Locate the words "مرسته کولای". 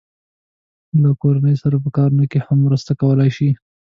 2.67-3.29